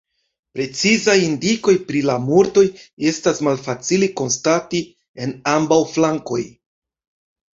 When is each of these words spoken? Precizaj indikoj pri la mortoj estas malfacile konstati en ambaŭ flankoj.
Precizaj 0.59 1.13
indikoj 1.25 1.73
pri 1.89 1.99
la 2.09 2.13
mortoj 2.29 2.63
estas 3.11 3.41
malfacile 3.47 4.09
konstati 4.21 4.81
en 5.27 5.35
ambaŭ 5.53 5.81
flankoj. 5.93 6.41